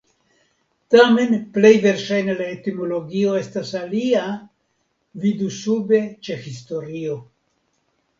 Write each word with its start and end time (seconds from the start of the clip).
Tamen 0.93 1.33
plej 1.57 1.73
verŝajne 1.83 2.35
la 2.39 2.47
etimologio 2.53 3.35
estas 3.39 3.73
alia 3.81 4.23
(vidu 5.27 5.51
sube 5.59 6.01
ĉe 6.29 6.39
Historio). 6.47 7.19